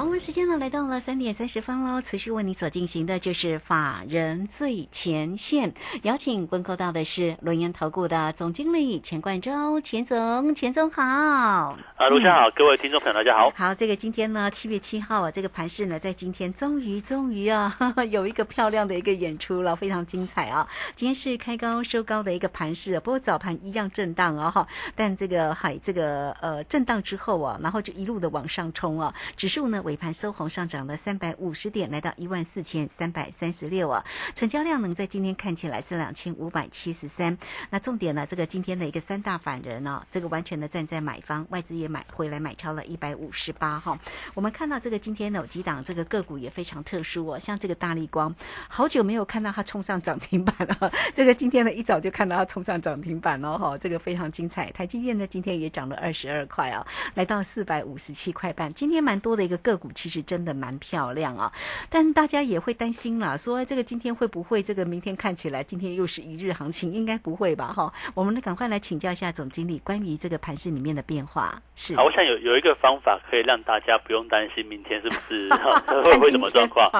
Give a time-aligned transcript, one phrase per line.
[0.00, 2.00] 好，我们时间呢来到了三点三十分喽。
[2.00, 11.02] 持续为你所进行的就是法人最前线，邀请问候到的是轮研投顾的总经理钱冠洲，钱总，钱总好。
[11.02, 13.52] 啊，卢先好，各位听众朋友大家好。
[13.54, 17.76] 好，这个今天呢七月七号啊，这个盘市呢在今天终于终于啊
[18.08, 20.66] 有一个漂亮的一个演出了，非常精彩啊。
[20.96, 29.82] 今天是开高收高的一个盘市，不过早盘一样震荡啊哈，但这个海这个呃震荡之后啊，然后就一路的往上冲啊，指数呢。
[29.90, 34.04] 尾盘收红上涨了三百五十点，来到一万四千三百三十六啊。
[34.36, 37.36] 成交量呢，在今天看起来是两千五百七十三。
[37.70, 43.98] 那重点呢，这个今天的一个三大反人呢，这个完全的站在买方，外资也买回来买超了一百五十八哈。
[44.34, 48.32] 我们看到这个今天呢，有几档这个个股也非常特殊哦，像这个大力光，
[48.68, 50.92] 好久没有看到它冲上涨停板了。
[51.12, 54.70] 这个今天呢，一早就看到它冲上涨停板了哈，这个非常精彩。
[54.70, 58.72] 台积电呢，今天也涨了二十二块啊，来到四百五十七块半。
[58.72, 59.79] 今天蛮多的一个个。
[59.80, 61.50] 个股其实真的蛮漂亮啊，
[61.88, 66.92] 但大家也会担心啦，说这个今天会不会这个明天看起来今天又是一日行情？
[66.92, 67.72] 应该不会吧？
[67.72, 71.54] 哈，我们呢赶快来请教一下总经理关于这个盘市里面的变化。
[71.74, 75.48] 是，好，我想有有一个方法可以让大家不用担心明天是不是
[76.04, 76.90] 会会什么状况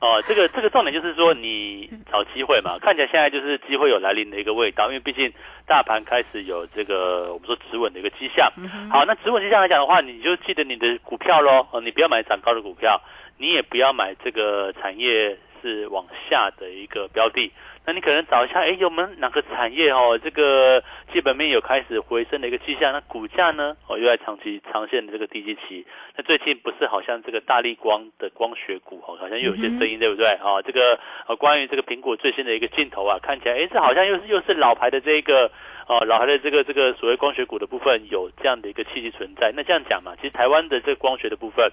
[0.00, 0.22] 哦。
[0.26, 5.30] 这个这个重点就是说你找机会嘛，看起来现在就是机会有来临的一个味道，因为毕竟
[5.66, 8.48] 大盘开始有这个我们说止稳的一个迹象。
[8.90, 12.12] 好，那止稳迹象来讲的话，你就记得你的股票喽，哦，你不要。
[12.12, 13.00] 买涨高的股票，
[13.38, 17.52] 你也不要买这个产业是往下的一个标的。
[17.84, 20.80] 那你可能找一下，哎，有没有哪个产业哦，这个
[21.12, 22.92] 基本面有开始回升的一个迹象？
[22.92, 25.84] 那股价呢，哦，又在长期长线的这个低基期。
[26.16, 30.28] 那最近不是好像这个大力光的光学股哦，好像又有些声音，对不对？
[30.42, 35.50] 哦，这个呃，关于这个苹果最新的一个镜头啊，看起来，哎，这好像又是又是老牌的这个。
[35.88, 39.52] 哦，老牌的这个这个所谓光学股的部分有这样的一个契机存在。
[39.54, 41.70] 那这样讲嘛，其实台湾的这个光学的部分，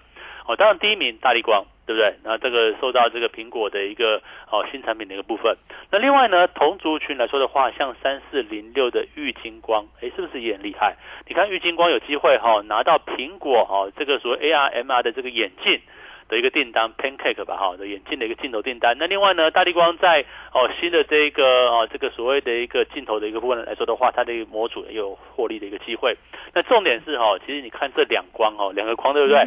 [0.48, 2.16] 哦，当然第一名大力光，对不对？
[2.24, 5.56] 那这个受到这个苹果的一个哦新产品的一个部分。
[5.92, 10.96] 那另外呢，同族群来说的话，像三四零六的玉金光，哎，是不是也很厉害？
[11.28, 15.80] 你看玉金光有机会哈拿到苹果哈这个所谓 AR MR 的这个眼镜。
[16.30, 18.96] 的一个订单，Pancake 吧，哈，的眼镜的一个镜头订单。
[18.98, 20.24] 那另外呢，大力光在
[20.54, 26.16] 哦新的这个哦这个所谓的一个镜头的一个部分来说的话，它的一个模组也有获利的一个机会。
[26.54, 29.44] 那重点是哈，其实你看这两光哦，两个框对不对？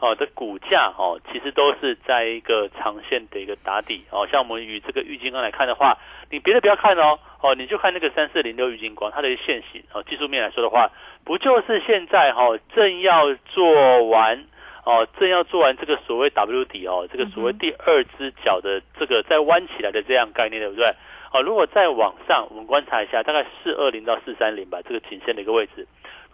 [0.00, 4.28] 哦的股价哦，其实都是在一个长线的一个打底哦。
[4.30, 5.96] 像我们与这个玉金光来看的话，
[6.30, 10.90] 你别的不要看哦，哦你就看那个三四零六玉金光，它的线型哦技术面来说的话，
[11.24, 14.44] 不就是现在哈正要做完。
[14.88, 20.88] 哦，正要做完这个所谓 W 底哦，这个所谓第二只脚的这个再弯起来的这样概念，对不对？
[21.30, 25.86] 哦，如果再往上，我们观察一下，大概四二零到四三零吧，这个颈线的一个位置。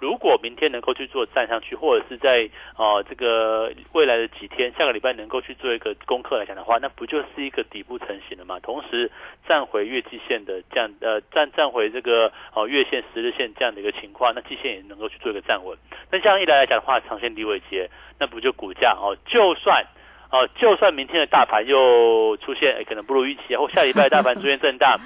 [0.05, 8.61] 如果明天能够去做站上去，或者是在呃这个未来的几天，下个礼拜能够去做一个功课来讲的话，那不就是一个底部成型了嘛？
[8.61, 9.11] 同时
[9.49, 15.75] 站回月季线的这样呃站站回这个哦月线十日线这样的一个情况，那季线也能够去做一个站稳。
[16.13, 17.89] 那这样一来来讲的话，长线低位接，
[18.21, 19.17] 那不就股价哦？
[19.25, 19.83] 就算
[20.31, 25.01] 哦就算明天的大盘又出现可能不如预期，或下礼拜大盘出现震荡，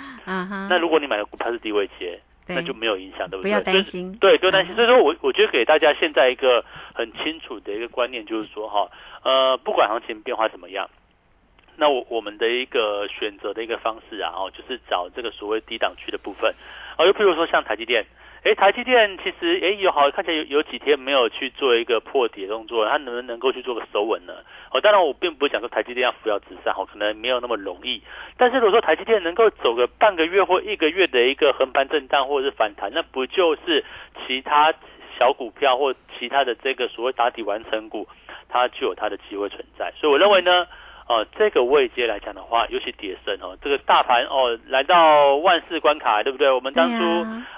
[0.68, 2.18] 那如果你买的股票是低位接。
[2.48, 3.42] 那就没有影响，对不对？
[3.42, 4.74] 不要担心，对，不要担心。
[4.74, 6.64] 所以说我我觉得给大家现在一个
[6.94, 8.90] 很清楚的一个观念，就是说哈，
[9.22, 10.88] 呃，不管行情变化怎么样，
[11.76, 16.52] 那我我们的一个选择的一个方式啊，哦，就是找这个所谓低档区的部分，
[16.96, 18.04] 啊，又譬如说像台积电。
[18.44, 24.32] 哎，台积电其实哎有好看起来有有几天没有去做一个破底的动作，它能不能够去做个守稳呢？
[24.70, 28.02] 哦，当然我并不是讲说台积电要扶摇直上，哦，可能没有那么容易。
[28.36, 33.84] 但是如果说台积电能够走个半个月或一个月的一个横盘震荡或者是反弹，那不就是
[34.26, 34.72] 其他
[35.18, 38.06] 小股票或其他的这个所谓打底完成股，
[38.48, 39.92] 它就有它的机会存在。
[40.00, 40.66] 所以我认为呢。
[41.08, 46.50] 哦，这个位阶来讲的话，尤其跌升哦，这个大盘哦来到万四关卡，对不对？
[46.50, 47.04] 我们当初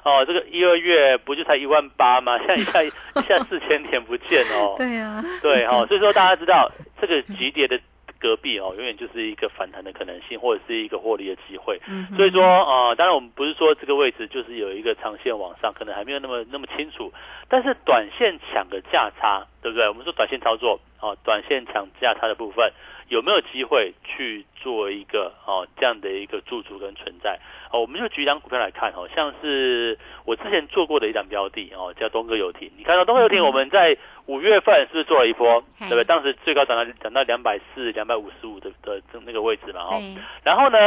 [0.04, 2.38] 哦，这个一二月不就才一万八吗？
[2.46, 2.90] 像一下 一
[3.26, 4.76] 下四千点不见哦。
[4.78, 6.70] 对呀，对哦，所以说大家知道
[7.00, 7.76] 这个急跌的
[8.20, 11.80] 隔壁哦，永远就是一个反弹的可能性，或者是一个获利的机会。
[11.88, 17.12] 嗯所以说啊，当然我们不是说这个位置就是有一个长线往上，可能还没有那么那么清楚。
[17.48, 19.88] 但是短线抢个价差，对不对？
[19.88, 22.70] 我们说短线操作哦，短线抢价差的部分。
[23.10, 27.36] 有没有机会去做一个哦这样的一个驻足跟存在
[27.72, 27.80] 哦。
[27.80, 32.70] 我们就举一张股票来看哦，像是我之前做过的一张标的哦，叫东哥游艇。
[32.78, 33.96] 你看到东哥游艇，我们在
[34.26, 36.04] 五月份是不是做了一波，对不对？
[36.04, 40.00] 当时最高涨到涨到两百四、两百五十五的的那个位置嘛哦。
[40.44, 40.78] 然后呢，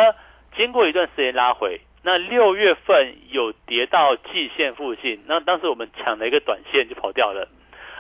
[0.55, 7.49] 经过一段时间拉回，那六月份有跌到季线附近，那当时我们抢了一个短线就跑掉了。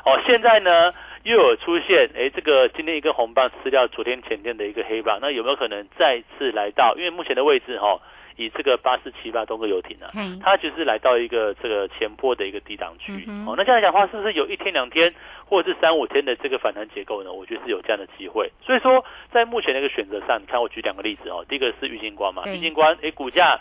[0.05, 0.93] 哦，现在呢？
[1.23, 6.93] 又有出现，哎，这个今天一根红棒撕掉昨天前天的一个黑棒，那有没有可能再次来到？
[6.97, 7.97] 因为目前的位置哈，
[8.35, 10.11] 以这个八四七八东哥游艇啊，
[10.43, 13.13] 它就是来到一个这个前坡的一个低档区。
[13.47, 15.13] 哦，那这样来讲的话，是不是有一天两天
[15.45, 17.31] 或者是三五天的这个反弹结构呢？
[17.31, 18.51] 我觉得是有这样的机会。
[18.61, 23.57] 所以说，在目前的一个选择上，你看我举两个例子哦，第一个是玉金光嘛，玉金光，哎，股价。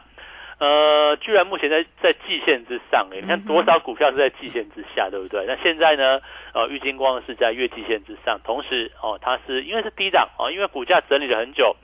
[0.59, 5.45] 呃，居然目前在在季线之上哎，你看多少股票是在季线之下，对不对？
[5.47, 6.21] 那现在呢？
[6.55, 11.75] 呃，玉金光是在月季线之上，同时哦，它是因为是低档哦，因为股价整理了很久，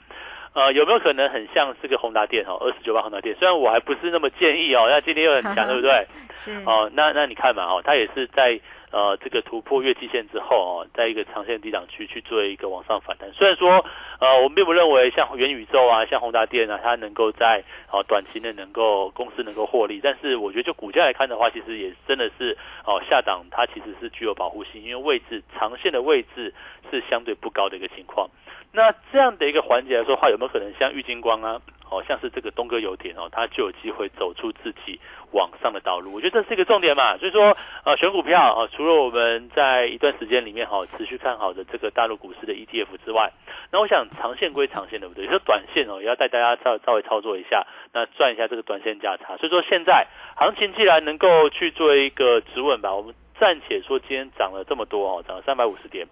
[0.52, 3.34] 呃，有没有可能很像是个宏达电哦，二十九八宏达电？
[3.38, 6.06] 虽然我还不是那么建议哦，那今天又很强， 对不对？
[6.34, 8.60] 是哦，那那你看嘛哦，它也是在。
[8.90, 13.30] 呃，这个突破月季线之后啊，在一个长线低档区去做一个往上反弹。
[13.32, 13.84] 虽然说，
[14.18, 17.62] 呃，我们并不认为像元宇宙啊、像宏达电啊，它能够在
[17.92, 20.00] 哦短期内能够公司能够获利。
[20.02, 26.54] 但是，我觉得就股价来看的话，其实也真的是哦下档它其实是具有保护性，因为位置长线的位置
[26.90, 28.28] 是相对不高的一个情况。
[28.72, 31.60] 那这样的一个环节来说话，有没有可能像玉金光啊？
[31.90, 35.00] 哦，像是这个东哥油田哦，它就有机会走出自己
[35.32, 36.12] 往上的道路。
[36.12, 37.16] 我觉得这是一个重点嘛。
[37.16, 43.32] 所以说，呃，选股票啊，除了我们在一段时间里面哈持续看好的这个大陆股市的 ETF 之外，
[43.72, 45.26] 那我想长线归长线，对不对？
[45.28, 49.38] 说短线哦，也要带大家稍稍微操作一下，那赚一下这个短线价差。
[49.38, 50.06] 所以说，现在
[50.36, 56.06] 行情既然能够去做一个止稳吧，我们暂且说今天涨了这么多哦，涨了三百五十点。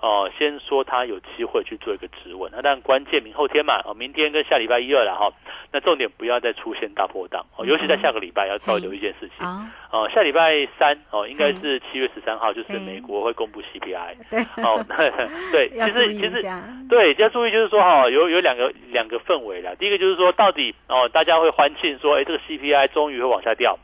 [0.00, 5.30] 哦，先说它有机会去做一个止稳，那但关键明后天嘛，哦，明天跟下礼拜一二了哈，
[5.72, 9.46] 那重点不要再出现大波荡哦，尤其在下个礼拜要注留一件事情。
[9.92, 14.14] 哦，下礼拜三哦，应该是七月十三号，就是美国会公布 CPI
[14.62, 14.84] 哦，
[15.52, 16.42] 对，其实其实
[16.88, 23.78] 对要注意就是说哈，有有两个两个氛围啦，第一个就是说到底哦，大家会欢庆说，哎，这个 CPI 终于会往下掉。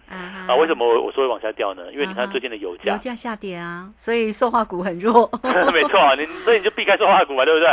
[0.47, 1.91] 啊，为什么我我说会往下掉呢？
[1.93, 2.93] 因为你看最近的油价。
[2.93, 5.31] 油价下跌啊，所以塑化股很弱，
[5.73, 6.12] 没错。
[6.15, 7.69] 你所以你就避开说话股嘛，对不对？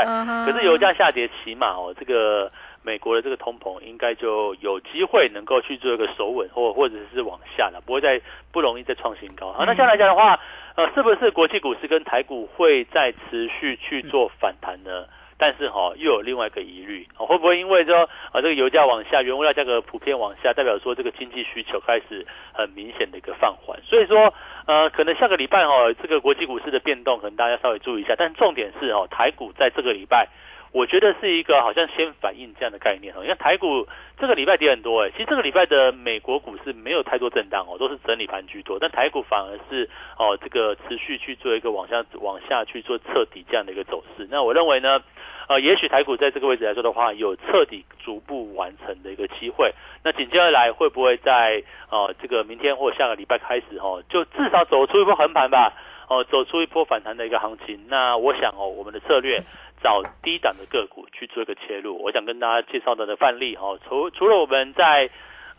[0.46, 2.52] 可是油价下跌，起码哦，这个
[2.82, 8.22] 美国的这个通膨应该就有机会能够去做一个守稳，或或者是往下了，不会再
[8.52, 9.52] 不容易再创新高。
[9.54, 10.40] 好，那这样来讲的话，
[10.76, 15.06] 呃，是不是国际股市跟台股会再持续去做反弹呢？
[15.40, 17.96] 但是哈，又有另外一个疑虑，会不会因为说
[18.34, 23.80] 啊这个油价往下，原物料价格普遍往下，代表说这个经济需求开始很明显的一个放缓？
[23.84, 24.34] 所以说，
[24.68, 28.16] 呃，可能下个礼拜哈，这个国际股市的变动，可能大家稍微注意一下。
[28.18, 30.28] 但重点是哦，台股在这个礼拜，
[30.72, 33.20] 我觉得是一个好像先反应这样的概念哦。
[33.22, 33.88] 你看台股
[34.20, 38.78] 这个礼拜跌很多哎，其实这个礼拜的美国股市没有太多震荡哦，都是整理盘居多。
[38.80, 44.28] 但台股反而是哦，这个持续去做一个往下往下去做彻底这样的一个走势。
[44.30, 45.02] 那我认为呢？
[45.50, 49.74] 呃，也许台股在这个位置来说的话，有彻底逐步完成的一个机会。
[50.04, 55.74] 那紧接着来，会不会在呃这个明天或下个礼拜开始哦，就至少走出一波横盘吧？
[56.10, 57.86] 哦，走出一波反弹的一个行情。
[57.88, 59.42] 那我想哦，我们的策略
[59.82, 61.98] 找低档的个股去做一个切入。
[62.04, 65.10] 我想跟大家介绍到的范例哦，除除了我们在。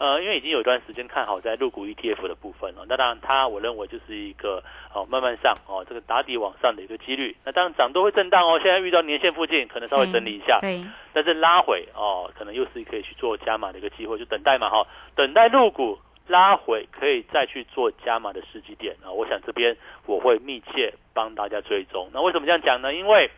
[0.00, 4.64] 呃，因为已经有一段时间看好在入股 ETF 的部分了，那当然它我认为就是一个
[4.95, 10.80] 哦慢慢上哦这个打底往上的一个几率，那当然涨都会震荡哦，现在遇到年线附近可能稍微整理一下，对，
[11.12, 15.99] 但是拉回哦可能又是可以去做加码的一个机会，就等待嘛哈，等待入股
[16.31, 18.95] 拉回可以再去做加码的时机点。
[19.05, 22.09] 啊，我想这边我会密切帮大家追踪。
[22.15, 22.95] 那为什么这样讲呢？
[22.95, 23.31] 因为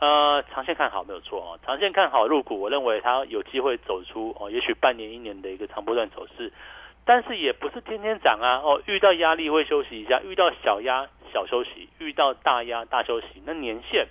[0.00, 6.52] 呃，长线看好没有错哦，长线看好入股，我认为它有机会走出哦，也许半年一年的一个长波段走势，
[7.06, 8.60] 但是也不是天天涨啊。
[8.62, 14.08] 哦，遇到压力会休息一下，遇到小压小休息，遇到大压大休息，那年线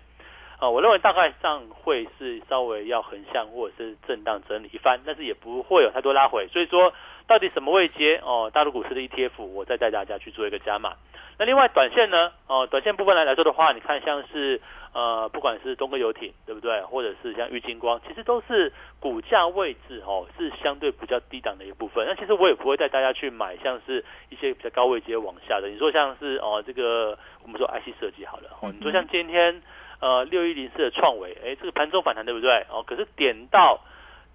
[0.57, 6.93] 啊，我认为大概上会是稍微要横向或者是震荡整理一番，但是也不会有太多拉回，所以说
[7.27, 10.93] 到底什么位阶哦，大陆股市的 ETF，我再带大家去做一个加码。
[11.39, 12.31] 那另外短线呢？
[12.47, 14.61] 哦，短线部分来来说的话，你看像是
[14.93, 16.79] 呃，不管是东哥游艇，对不对？
[16.81, 22.05] 或者是像玉金光，其实都是股价位置哦，是相对比较低档的一部分。
[22.07, 25.67] 那其实我也不会带大家去买像是一些比较高位阶往下的。
[25.69, 29.63] 你说像是哦，这个我们说 IC 设计好了哦，你说像今天
[30.01, 32.51] 呃六一零四的创维，哎，这个盘中反弹对不对？
[32.69, 33.79] 哦，可是点到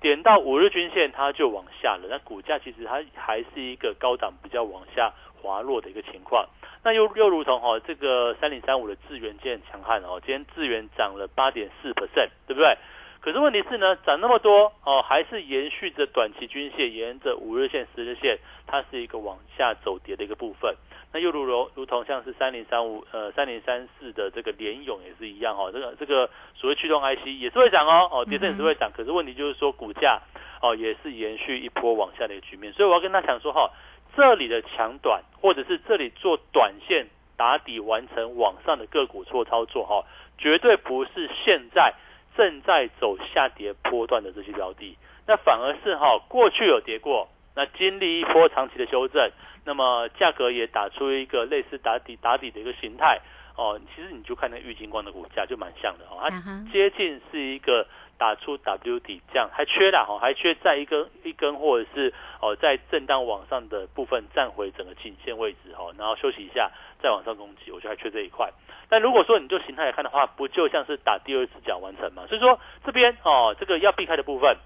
[0.00, 5.12] 点到五日均线它就往下了，那股价其实它还是一个高档比较往下
[5.42, 6.46] 滑落的一个情况。
[6.84, 12.76] 那又又如同哈这个三零三五的智源件强悍哦，今天智源涨了八点四 percent，对不对？
[13.20, 18.38] 可是问题是呢，涨那么多哦，还是延续着短期均线，沿着五日线、十日线，
[18.68, 20.76] 它是一个往下走跌的一个部分。
[21.12, 30.20] 那又如如如同像是三零三五呃三零三四的这个联勇也是一样哦，这个这个所谓驱动 IC 也是会涨哦哦，跌升也是会涨，可是问题就是说股价
[30.60, 33.70] 哦也是延续一波往下的一个局面，所以我要跟他讲说哈，
[34.14, 37.06] 这里的强短或者是这里做短线
[37.38, 40.04] 打底完成往上的个股做操作哈，
[40.36, 41.94] 绝对不是现在
[42.36, 44.96] 正在走下跌波段的这些标的，
[45.26, 47.28] 那反而是哈过去有跌过。
[47.58, 49.28] 那经历一波长期的修正，
[49.64, 53.18] 那么价格也打出一个类似打底打底的一个形态
[53.56, 53.80] 哦。
[53.92, 57.84] 其实你就看那玉金光的股价就蛮像的哦，它接近是一个
[58.16, 66.70] 打出 W 底这样，还缺啦哦，还缺在一根一根或者是哦在震荡往上的部分站回整个颈线位置哦，然后休息一下
[67.02, 68.48] 再往上攻击，我觉得还缺这一块。
[68.88, 72.24] 但如果说你就形态来看的话，不就像是打第二次脚完成嘛？
[72.28, 74.56] 所以说这边哦，这个要避开的部分，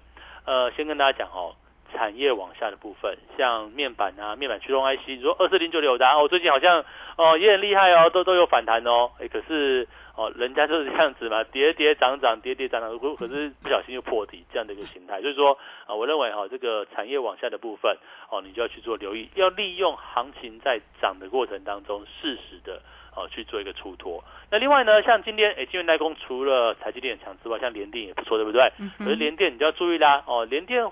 [0.45, 1.55] 呃，先跟大家讲哦。
[1.93, 6.83] 产业往下的部分，像面板啊、面板驱动 IC，你说二四零九六的哦，最近好像
[7.17, 9.09] 哦也很厉害哦，都都有反弹哦。
[9.19, 15.21] 哎，可是哦，人家就是这样子嘛，跌跌涨涨，跌跌涨涨，可可是不小心就破底这样的一个形态。
[15.21, 17.95] 所以说啊，我认为哈，这个产业往下的部分
[18.29, 22.81] 哦，你就要去做留意，要利用行情在涨的过程当中，适时的
[23.15, 24.23] 哦去做一个出脱。
[24.51, 28.61] 那另外呢，像今天哎，金源代工除了台积电强之外，像联电也不错，对不对？
[28.99, 30.85] 可是联电你就要注意啦哦，联电。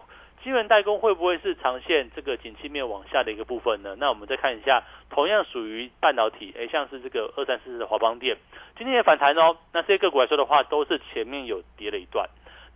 [0.44, 3.96] 晶圆代工会不会是长线这个景气面往下的一个部分呢？
[4.00, 8.36] 那我们再看一下，同样属于半导体，诶，像是这个二三四四的华邦电，
[8.78, 9.56] 今天也反弹哦。
[9.72, 12.28] 那这些个股来说的话，都是前面有跌了一段。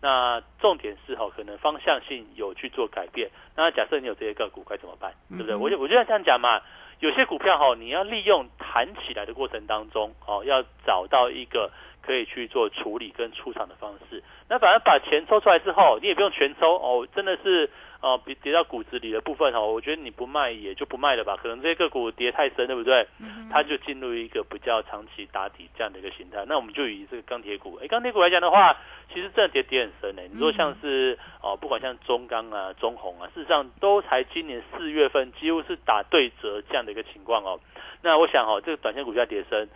[0.01, 3.31] 那重点是哈，可能方向性有去做改变。
[3.55, 5.13] 那假设你有这些个股该怎么办？
[5.29, 5.55] 对不对？
[5.55, 6.61] 我就我就要这样讲嘛。
[6.99, 11.71] 有些股票哈，你要利用弹起来的过程当中，哦，要找到一个。
[12.05, 17.69] 可以去做处理跟出场的方式，那反而把钱抽出来之后，你也不用全抽哦，真的是
[18.01, 23.07] 哦，跌跌到骨子里的部分哦，我觉得你不卖也就不卖了吧，可能这些个股跌太深，对不对？
[23.51, 26.45] 它就进入一个比较长期打底这样的一个形态。
[26.47, 28.77] 那我们就以这个钢铁股，哎，钢铁股来讲的话，
[29.11, 30.21] 其实这跌跌很深呢。
[30.31, 37.59] 你说像是哦，不管像中钢啊、中红啊，事实上都才今年四月份几乎是打对折这样的一个情况哦。
[38.03, 39.67] 那我想哦，这个短线股价跌深。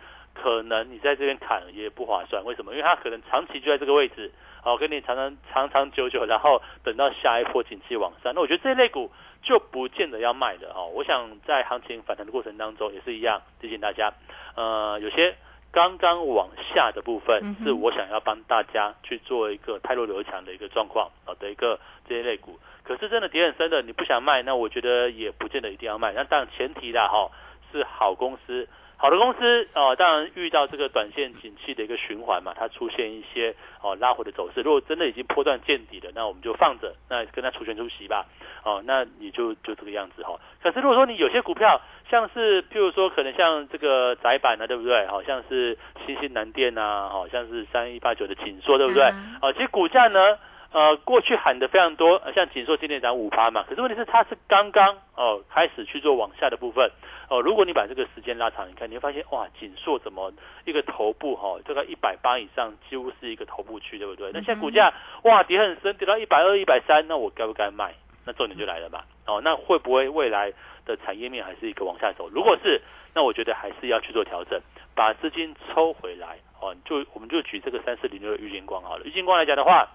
[0.42, 2.72] 可能你在这边砍也不划算，为什么？
[2.72, 4.32] 因为它可能长期就在这个位置，
[4.64, 9.10] 哦，跟你长长长长久久，然后等到下一波景气往上，那我觉得这类股
[9.42, 10.88] 就不见得要卖的哦。
[10.94, 14.12] 我想在行情反弹的过程当中也是一样，提醒大家，
[14.56, 15.34] 呃，有些
[15.70, 21.78] 刚刚往下的部分是我想要帮大家去做一个太弱留强的一个状况啊的一个
[22.08, 26.12] 这些类股，可是真的跌很深的，你不想卖，那我觉得也不见得一定要卖。
[26.12, 27.30] 那当然前提的哈
[27.70, 28.66] 是好公司。
[29.00, 34.60] 好的公司哦，当然遇到这个短线景气的一个循环嘛，它出现一些哦拉回的走势。
[34.60, 38.26] 如果真的已经破断见底了，那我们就放着，那跟它除权出席吧。
[38.62, 40.38] 哦，那你就就这个样子哈。
[40.62, 41.80] 可是如果说你有些股票，
[42.10, 45.06] 像是譬如说可能像这个窄板啊，对不对？
[45.06, 49.04] 好像是新兴南电啊，好像是三一八九的锦硕，对不对？
[49.40, 50.38] 哦，其实股价呢。
[50.72, 56.88] 呃，过去喊的非常多，像锦硕今天涨五趴嘛，可是问题是它是刚刚哦开始去做往下的部分
[57.30, 57.40] 哦。
[57.40, 60.30] 如果你把这个时间拉长，你看你会发现哇，锦硕怎么
[60.66, 64.30] 一个头部哈，这个一百八以上几乎是一个头部区，对不对？
[64.34, 67.94] 那现在股价哇跌很深，跌到一百二、一百三，那我该不该卖？
[68.26, 70.52] 那重点就来了嘛，哦，那会不会未来
[70.84, 72.28] 的产业面还是一个往下走？
[72.28, 72.78] 如果是，
[73.14, 74.60] 那我觉得还是要去做调整，
[74.94, 76.76] 把资金抽回来哦。
[76.84, 79.88] 就我们就举这个三四零六的玉金光好了，玉金光来讲的话。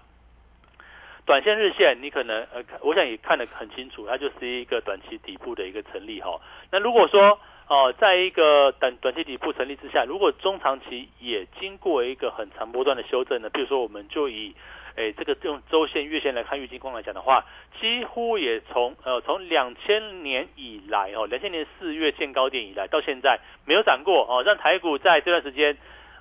[1.26, 6.40] 短线日线，你可能呃，我想也看得很清楚，它就是一个短期底部的一个成立哈。
[6.70, 14.54] 那如果说哦，在一个短短期底部成立之下，如果中长期也经过一个很长波段的修正呢，比如说我们就以
[14.94, 17.44] 诶这个用周线、月线来看，玉金光来讲的话，
[17.80, 25.76] 几乎也从呃从两千年以来哦，两千年四月见高点以来到现在没有涨过哦，让台股在这段时间。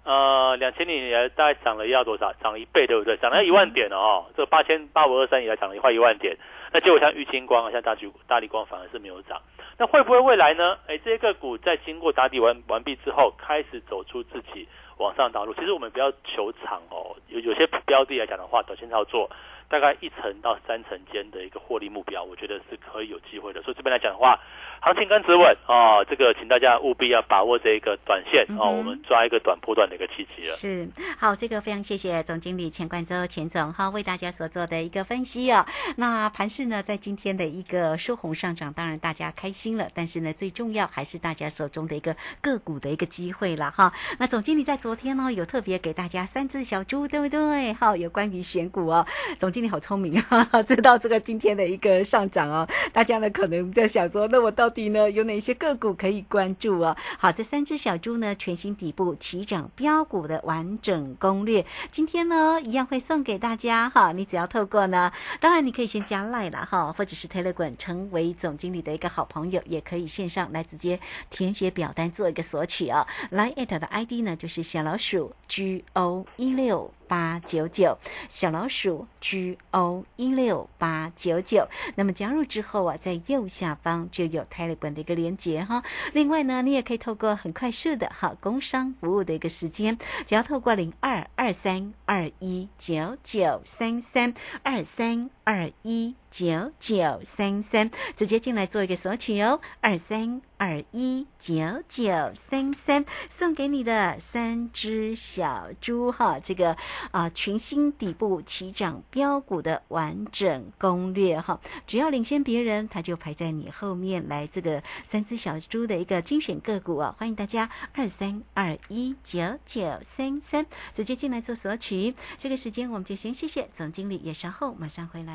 [0.06, 2.32] 呃，两千年以来大概涨了要多少？
[2.34, 3.18] 涨了一倍，对不对？
[3.18, 6.38] 涨了一万点了哦，这个八千八五二三以来涨了快一万点。
[6.72, 9.42] 那结果像玉金光啊，像大巨大力光反而是没有涨。
[9.80, 10.78] 那会不会未来呢？
[10.88, 15.56] 哎，这些个股在经过打底完完毕之后，开始走出自己往上道路？
[15.56, 19.28] 其实我们不要求长哦，有有些标的来讲的话，短线操作，
[19.70, 23.62] 大概一层到三层间的一个获利目标，我觉得是可以有机会的。
[23.64, 24.40] 所以这边来讲的话，
[24.82, 30.56] 行情跟止稳啊，这个请大家务必要把握这一个短线哦，我们抓一个短波段的一个契机了。
[30.56, 35.66] 是好，这个非常谢谢总经理钱冠洲钱总哈为大家所做的一个分析哦。
[35.98, 43.92] 那盘市呢，在今天的一个收红上涨，当然大家开心了，但是呢，最重要还是大家手中的一个个股的一个机会了哈。
[44.20, 47.74] 那总经理在昨天呢，有特别给大家三只小猪，对不对？
[47.74, 49.06] 好，有关于选股哦。
[49.40, 52.68] 总经理好聪明啊， 知道这个今天的一个上涨哦。
[52.92, 56.94] 大家呢可能在想说，那我到底呢有哪些个股可以关注哦？
[57.18, 64.12] 好，这三只小猪呢，全新底部起涨标股的完整攻略，今天呢一样会送给大家哈。
[64.12, 65.10] 你只要透过呢，
[65.40, 73.08] 当然你可以先加赖了哈，或者是 Telegram 成为总经理的一个好朋友，也可以线上来直接填写表单做一个索取哦。
[73.30, 76.92] 来 at 的 ID 呢就是小老鼠 G O 一六。
[77.08, 77.98] 八九九
[78.30, 85.84] 小老鼠 G O 一六八九九，那么加入之后啊，在右下方就有 Telegram 的一个连接哈。
[86.14, 94.34] 另外呢，你也可以透过很快速的哈工商服务的一个时间，只要透过零二二三二一九九三三
[94.64, 99.62] 二三二一九九三三，直接进来做一个索取哦。
[99.80, 101.56] 二三二一九
[101.88, 106.76] 九三三，送给你的三只小猪哈，这个。
[107.12, 114.48] 啊，群星底部起涨标股的完整攻略哈，只要领先别人，他就排在你后面来。
[114.48, 122.16] 这个三只小猪的一个精选个股啊，欢迎大家二三二一九九三三直接进来做索取。
[122.38, 125.35] 这个时间我们就先谢谢总经理，也稍后马上回来。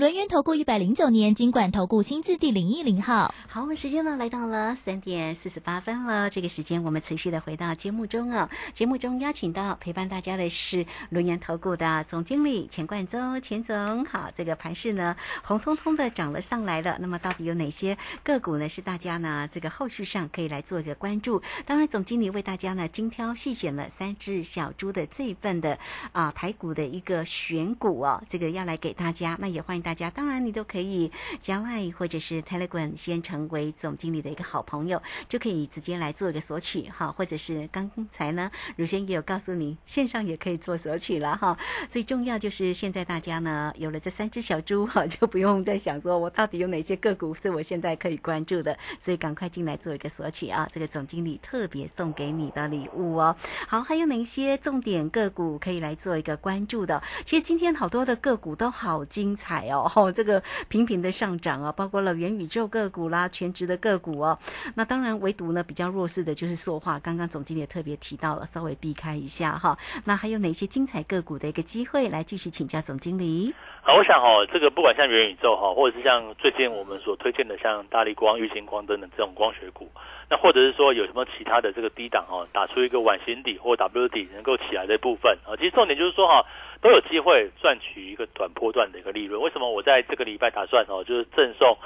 [0.00, 3.34] 轮源投顾一百零九年金管投顾新字第零一零号。
[3.46, 6.30] 好，我们时间呢来到了三点四十八分了。
[6.30, 8.48] 这个时间我们持续的回到节目中啊。
[8.72, 14.30] 节目中邀请到陪伴大家的是轮源投顾的总经理钱冠洲，钱总好。
[14.34, 16.96] 这个盘势呢红彤彤的涨了上来了。
[16.98, 18.66] 那么到底有哪些个股呢？
[18.70, 21.42] 是大家呢这个后续上可以来做一个关注。
[21.66, 25.78] 当然，总经理为大家呢精挑细选了三只小猪的这一份的
[26.12, 29.36] 啊台股的一个选股哦，这个要来给大家。
[29.38, 33.40] 那也欢迎大大家，当然你都可以加外或者是 Telegram 先成。
[33.50, 41.56] 为总经理的一个好朋友，就可以直接来做一个索取哈，或者是刚才呢，如轩也有告诉你，线上也可以做索取了哈。
[41.90, 50.68] 最重要就是现在大家呢有了这三只小猪哈，就不用再想说我到底有哪些个股是我现在可以关注的，所以赶快进来做一个索取啊！
[50.72, 53.34] 这个总经理特别送给你的礼物哦。
[53.66, 57.02] 好，还有哪些重点个股可以来做一个关注的？
[57.24, 63.28] 其实今天好多的个股都好精彩哦，哦， 这个频频的上涨啊，包括了元宇宙个股啦。
[63.30, 64.38] 全职的个股哦，
[64.74, 66.98] 那当然唯独呢比较弱势的就是塑化。
[66.98, 69.78] 刚刚总经理也特别提到了，稍微避开一下哈。
[70.04, 73.54] 那还有哪些精彩个股的一个机会来继续请教总经理？
[73.82, 79.88] 好，我想哈，这个不管像元宇宙哈，或者是像最近我们所推荐的像大力光、玉星光灯的这种光学股，
[80.28, 86.44] 那或者是说有什么其他的这个低档哈，打出一个碗形底或 W 底能够起来的部分啊，其实重点就是说哈，
[86.80, 89.40] 都有机会赚取一个短波段的一个利润。
[89.40, 91.76] 为什么我在这个礼拜打算哦，就是赠送？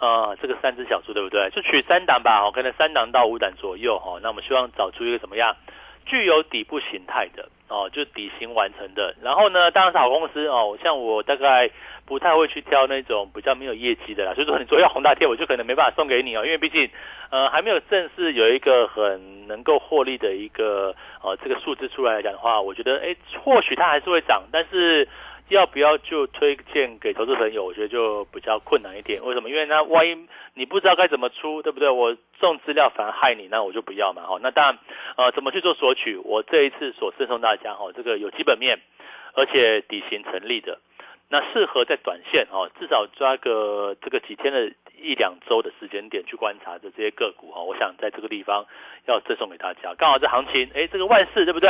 [0.00, 1.48] 呃，这个三只小猪对不对？
[1.50, 4.18] 就取三档吧，哦，可能三档到五档左右哈。
[4.20, 5.56] 那我们希望找出一个怎么样，
[6.04, 9.14] 具有底部形态的哦，就底型完成的。
[9.22, 10.78] 然后呢，当然是好公司哦。
[10.82, 11.70] 像我大概
[12.06, 14.34] 不太会去挑那种比较没有业绩的啦。
[14.34, 16.88] 所以说，你说要红大贴，我就可能没办法送给你哦，因为毕竟
[17.30, 25.08] 呃还没有正式有一个很能够获利的一个呃这个数字出来来讲的话，我觉得哎，或许它还是会涨，但是。
[25.48, 27.64] 要不要就推荐给投资朋友？
[27.64, 29.22] 我觉得就比较困难一点。
[29.22, 29.50] 为什么？
[29.50, 31.90] 因为那万一你不知道该怎么出，对不对？
[31.90, 34.22] 我送资料反而害你，那我就不要嘛。
[34.22, 34.78] 哈，那当然，
[35.16, 36.16] 呃，怎么去做索取？
[36.16, 38.80] 我这一次所赠送大家哈，这个有基本面，
[39.34, 40.78] 而且底型成立的，
[41.28, 44.72] 那适合在短线哦，至少抓个这个几天的
[45.04, 48.64] 一两周的时间点去观察的这些个股哈，我想在这个地方
[49.06, 49.94] 要赠送给大家。
[49.98, 51.68] 刚好这行情，哎，这个万事对不对？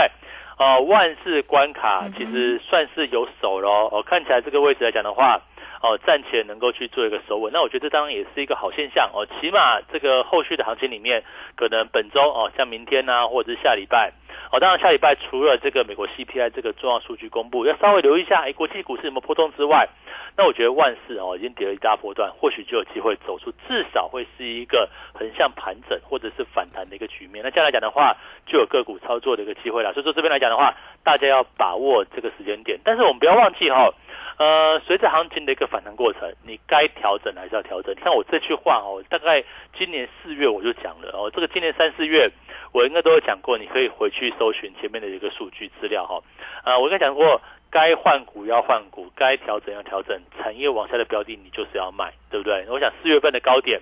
[0.56, 3.88] 哦，万事关卡其实算是有手喽。
[3.90, 5.40] 哦，看起来这个位置来讲的话，
[5.82, 7.52] 哦，暂且能够去做一个守稳。
[7.52, 9.26] 那我觉得这当然也是一个好现象哦。
[9.40, 11.24] 起码这个后续的行情里面，
[11.56, 14.12] 可能本周哦，像明天呐，或者是下礼拜，
[14.54, 19.88] 哦，当然下礼拜除了这个美国 CPI 这个重要数据公布，要稍微留意一下，哎，国际股市有没有波动之外。
[20.36, 27.42] 那我觉得万事哦已经跌了一大波段，或许就有机会走出，至少会是一个横向盘整或者是反弹的一个局面。
[27.42, 29.92] 那这样来讲的话，就有个股操作的一个机会了。
[29.92, 32.78] 所以说这边来讲的话，大家要把握这个时间点。
[32.84, 33.92] 但是我们不要忘记哈，
[34.38, 37.92] 呃，随着行情的一个反弹过程，你该调整还是要调整。
[37.92, 39.42] 你看我这句话哦，大概
[39.76, 42.30] 今年四月我就讲了哦，这个今年三四月
[42.74, 46.20] 我应该都有讲过，你可以回去搜寻前面的一个数据资料哈。
[46.64, 47.40] 呃，我应该讲过。
[47.70, 52.64] 该换股要换股，该调整要调整，产业往下的标的你就是要卖，对不对？
[52.68, 53.80] 我想四月份的高点，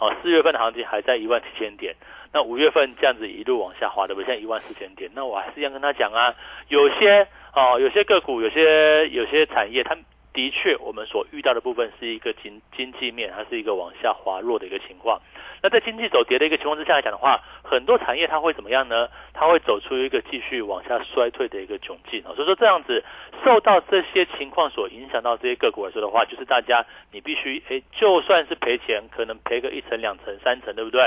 [0.00, 1.94] 哦，四月份的行情还在一万七千点，
[2.32, 4.28] 那五月份这样子一路往下滑，对不对？
[4.28, 6.34] 现在一万四千点，那我还是要跟他讲啊，
[6.68, 9.94] 有些哦，有些个股，有些有些产业，它
[10.34, 15.20] 的确我们所遇到的部分是一个经经济面，它是一个往下滑落的一个情况。
[15.62, 19.08] 那在经济走跌的一个情况之下来讲的话，很多产业它会怎么样呢？
[19.32, 22.34] 它会走出一个继续往下衰退的一个窘境啊。
[22.34, 23.02] 所以说这样子
[23.44, 31.00] 受到这些情况所影响到这些个股来说的话，就是大家你必须诶，就算是赔钱，可能赔个一层、两层、三层，对不对？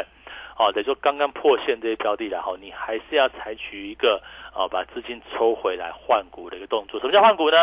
[0.58, 4.20] 哦，等于说刚刚破线这些标的然后你还是要采取一个
[4.58, 7.00] 啊，把资金抽回来换股的一个动作。
[7.00, 7.58] 什么叫换股呢？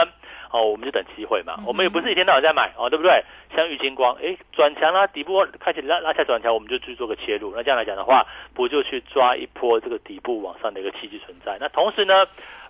[0.53, 3.25] 哦，我们就等机会嘛，我们也不是一天到晚在买哦，对不对？
[3.57, 7.53] 像玉金光，哎，转强啦，底部开始拉拉下转强，我们就去做个切入。
[7.57, 11.59] 那这样来讲的话，不就去抓一波这个底部往上的一个契机存在？
[11.59, 12.15] 那同时呢，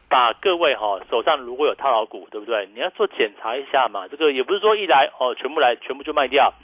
[0.09, 2.67] 把各位哈手上如果有套牢股，对不对？
[2.73, 4.09] 你要做检查一下嘛。
[4.09, 6.55] 这个也不是说一来哦，全部来全部就卖掉。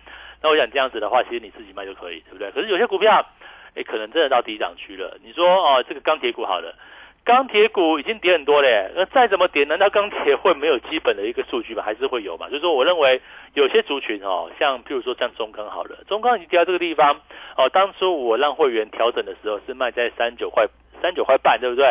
[0.42, 2.50] 那我想这样子的话，其实你自己卖就可以，对不对？
[2.52, 3.26] 可是有些股票，
[3.74, 5.18] 哎，可能真的到低档区了。
[5.22, 6.74] 你说哦，这个钢铁股好了。
[7.22, 11.82] 钢铁股已经跌很多嘞，那再怎么跌，难道钢铁会没有基本的一个数据吗？
[11.84, 12.48] 还是会有嘛？
[12.48, 13.20] 就是说，我认为
[13.54, 17.20] 有些族群哦，像譬如说像中钢好了，中钢已经跌到这个地方
[17.56, 17.68] 哦。
[17.68, 20.66] 当初我让会员调整的时候是卖在三九块
[21.00, 21.86] 三九块半，对不对？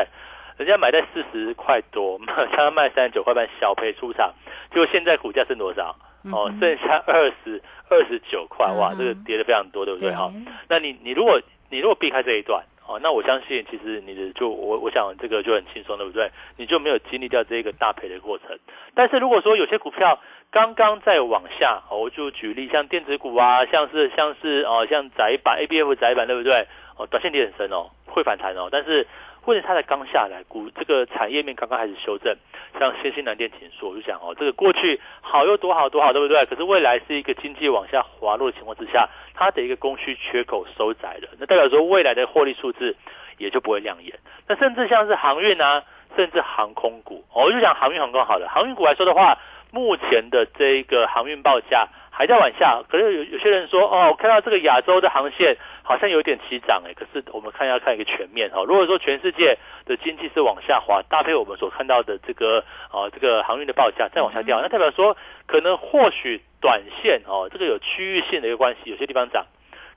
[0.57, 4.33] 人家买在四十块多，让 他卖三十九块半小赔出场，
[4.73, 5.95] 结果现在股价剩多少？
[6.33, 10.11] 哦，剩下二十二十九块，哇，这个跌的非常多，对不对？
[10.11, 10.33] 哈，
[10.67, 11.39] 那你你如果
[11.69, 12.61] 你如果避开这一段。
[12.89, 16.31] 哦，那我相信其实你的就我我想这个就很轻松，对不对？
[16.57, 18.57] 你就没有经历掉这个大赔的过程。
[18.95, 26.65] 但是如果说有些股票刚刚在往下，我就举例像电子股啊，像是像是哦像窄板 A B F 窄板，对不对？
[26.97, 29.05] 哦，短线跌很深哦，会反弹哦，但是。
[29.41, 32.35] 或者它才刚下来，股这个产业面刚刚开始修正，
[32.77, 36.45] 像先新南电紧缩，我就讲哦，这个过去好又多好多好，对不对？
[36.45, 42.95] 可是未来是一个经济往下滑落的情况之下，它的一个供需缺口收窄了，那代表说未来的获利数字
[43.37, 44.13] 也就不会亮眼。
[44.47, 45.83] 那甚至像是航运啊，
[46.15, 49.37] 甚至航空股，我就讲航运航空好了，航运股来说的话，
[49.71, 51.87] 目前的这个航运报价。
[52.19, 58.61] 还在往下，可是有有些人说，哦，我看到这个亚洲的航线好像有点起涨哎，可是我们看要看一个全面哈。
[58.67, 62.59] 如果说全世界的经济是往下滑，搭配我们所看到的这个
[62.91, 65.15] 啊这个航运的报价再往下掉，那代表说
[65.47, 69.45] 可能或许短线哦这个有区域性的一个关系，有些地方涨。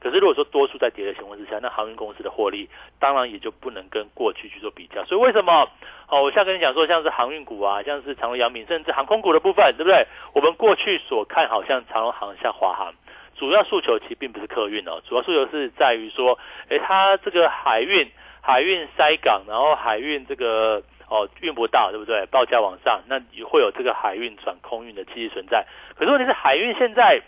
[0.03, 5.05] 可是如果说多数在跌的情况之下，那航运公司的获利当然也就不能跟过去去做比较。
[5.05, 5.71] 所以为什么？
[6.09, 10.05] 哦，我现在跟你讲说，像是航运股啊，像是长荣、阳明，甚至航空股的部分，对不对？
[10.35, 12.93] 我们过去所看好像长荣航、像华航，
[13.37, 16.37] 主要诉求其实并不是客运哦，主要诉求是在于说，
[16.69, 18.11] 哎，它这个海运、
[18.41, 22.27] 海运塞港，然后海运这个哦运不到，对不对？
[22.27, 25.65] 报价往上，那也会有这个海运转空运的机制存在。
[25.97, 27.23] 可是问题是，海运现在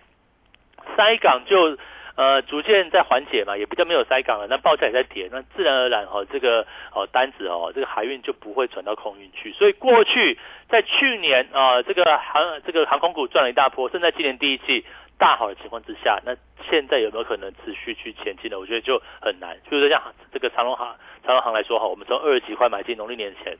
[0.97, 1.79] 塞港就。
[2.17, 9.53] 呃，逐渐在缓解嘛，也比较没有塞港了，那报价也在跌，那自然而然哈，这个哦单子哦，这个海运就不会转到空运去。
[9.53, 14.85] 所以过去在去年啊，这个航这个航空股赚了一大波，正在今年第一季
[15.19, 16.37] 大好的情况之下，那
[16.71, 18.61] 现在有没有可能持续去前进呢？
[18.61, 19.59] 我觉得就很难。
[19.69, 20.01] 就是像
[20.33, 20.95] 这个长龙航
[21.27, 23.59] 长龙航来说哈，我们从二十几块买进，农历年前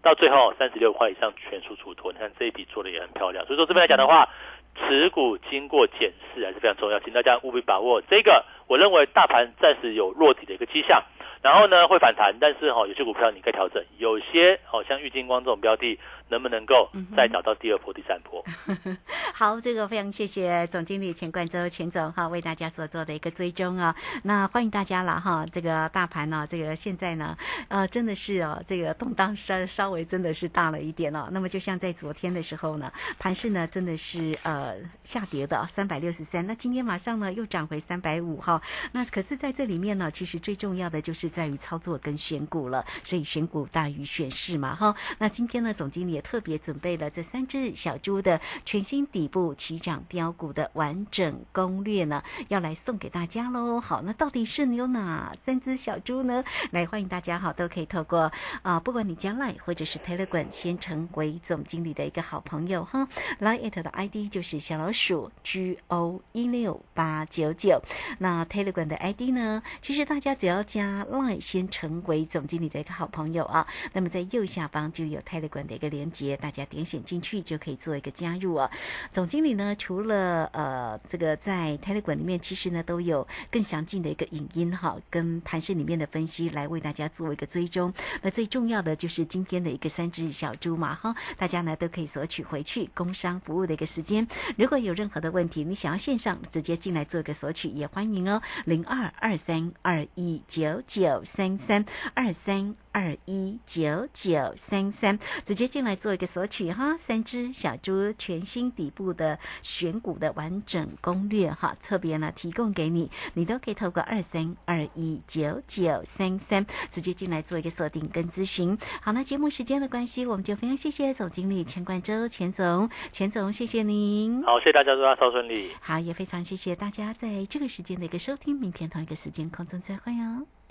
[0.00, 3.44] 到最后三十六块以上全数出脱，你看这一笔做的也很漂亮。
[3.46, 4.28] 所以说这边来讲的话。
[4.78, 8.44] 持股经过检视还是非常重要，请大家务必把握这个。
[8.68, 11.02] 我认为大盘暂时有落底的一个迹象，
[11.42, 18.44] 然后呢会反弹，但是哈有些股票你可以调整，有些好像玉金光这种标的，能不能够再找到第二波、第三波。
[19.32, 23.94] 好，这个非常谢谢总经理钱冠洲钱总哈，为大家所做的一个追踪啊。
[24.24, 27.36] 那欢迎大家了哈，这个大盘呢，这个现在呢，
[27.68, 31.28] 呃，真的是哦，这个动荡稍稍微真的是大了一点哦。
[31.30, 38.60] 那么就像在昨天的时候呢，盘势呢真的是呃下跌的三百六十三，那今天马上呢又涨回三百五哈。
[38.92, 44.94] 那可是在这里面呢，其实最重要的就是在于操作跟选股了，所以选股大于选市嘛哈。
[45.18, 53.80] 那今天呢，总经理也特别准备了这三只小猪的全新底部起涨标股的完整攻略呢，要来送给大家喽。
[53.80, 56.44] 好，那到底是有哪三只小猪呢？
[56.70, 58.30] 来，欢迎大家哈，都可以透过
[58.62, 63.08] 啊，不管你将来或者是 Telegram，先成为总经理的一个好朋友哈。
[63.40, 67.80] Line 的 ID 就是小老鼠 G O 一六八九九。
[68.18, 78.70] 那 Telegram 的 ID 呢，其实大家只要加 Line 先成为总经理的一个好朋友啊，那么在右下方就有 tele 港的一个连接，大家点选进去就可以做一个加入啊。
[79.12, 87.92] 总经理呢，除了呃这个在 tele 港里面，其实呢都有更详尽的一个影音哈，跟盘市里面的分析来为大家做一个追踪。
[88.22, 94.26] 那最重要的就是今天的一个三只小猪嘛哈，大家呢都可以索取回去工商服务的一个时间。
[94.56, 102.74] 如果有任何的问题，你想要线上直接进来做一个索取，也欢迎哦，零二二三二一九九三三二三。
[102.96, 118.78] 二一九九三三，直接进来做一个索取哈，三只小猪全新底部的选股的完整攻略哈，特别呢提供给你，你都可以透过二三二一九九三三直接进来做一个锁定跟咨询。
[119.02, 124.42] 好，那节目时间的关系，我们就非常谢谢总经理钱冠周钱总，钱总谢谢您。
[124.42, 125.70] 好，谢谢大家，祝大家超顺利。
[125.82, 130.46] 好，也非常谢谢大家在这个时间的一个收听，明天同一个时间空中再会哦。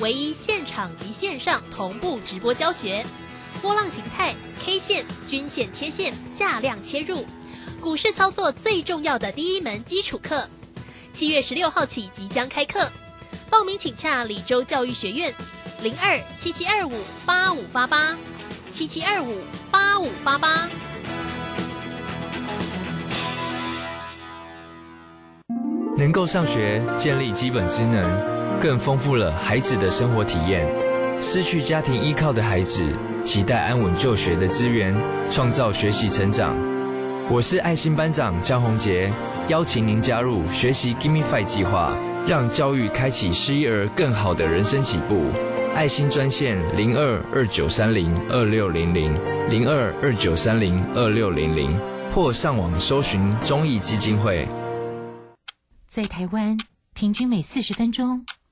[0.00, 3.04] 唯一现场及线上同步直播教学，
[3.60, 4.34] 波浪形态、
[4.64, 7.26] K 线、均线切线、价量切入，
[7.80, 10.48] 股市操作最重要的第一门基础课。
[11.12, 12.88] 七月十六号起即将开课，
[13.50, 15.34] 报名请洽李州教育学院，
[15.82, 16.92] 零二七七二五
[17.26, 18.16] 八五八八
[18.70, 19.34] 七七二五
[19.70, 20.68] 八五八八。
[25.96, 28.37] 能够上学，建立基本职能。
[28.60, 30.66] 更丰富了孩子的生活体验。
[31.20, 32.84] 失去家庭依靠的孩子，
[33.24, 34.94] 期待安稳就学的资源，
[35.28, 36.56] 创造学习成长。
[37.30, 39.12] 我是爱心班长江宏杰，
[39.48, 45.24] 邀请您加入学习 Gimme Five 计划，让教育开启失一儿更好的人生起步。
[45.74, 49.14] 爱心专线零二二九三零二六零零
[49.50, 51.78] 零二二九三零二六零零，
[52.14, 54.46] 或上网搜寻中义基金会。
[55.88, 56.56] 在台湾，
[56.94, 58.24] 平均每四十分钟。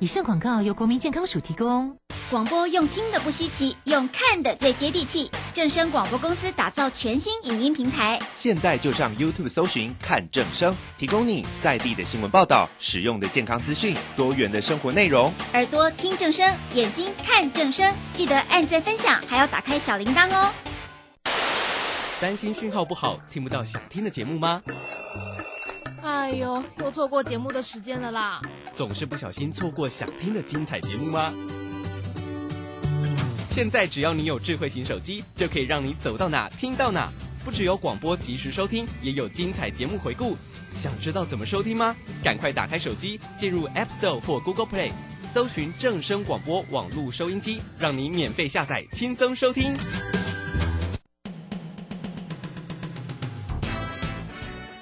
[0.00, 1.96] 以上广告由国民健康署提供。
[2.30, 5.30] 广播用听的不稀奇，用看的最接地气。
[5.52, 15.32] 正声广播公司打造全新影音平台，现在就上 YouTube 搜寻看正声，提供你在地的新闻报道、实用的健康资讯、多元的生活内容。
[15.52, 20.52] 耳朵听正声，眼睛看正声，记得按赞分享，还要打开小铃铛哦。
[22.20, 24.60] 担心讯号不好，听不到想听的节目吗？
[26.02, 28.40] 哎呦，又错过节目的时间了啦！
[28.76, 31.32] 总是不小心错过想听的精彩节目吗？
[33.48, 37.10] 现在只要你有智慧型手机，就可以让你走到哪听到哪。
[37.44, 40.36] 不只有广播及时收听，也有精彩节目回顾。
[40.74, 41.94] 想知道怎么收听吗？
[42.22, 44.90] 赶快打开手机，进入 App Store 或 Google Play，
[45.32, 49.76] 搜寻正声广播网络收音机，让你免费下载，轻松收听。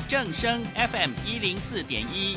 [0.09, 2.37] 正声 FM 一零四点一，